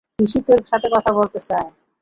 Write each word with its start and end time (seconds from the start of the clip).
হিশি 0.19 0.39
তোর 0.47 0.59
সাথে 0.69 0.87
কথা 0.95 1.11
বলতে 1.17 1.39
চায়। 1.47 1.69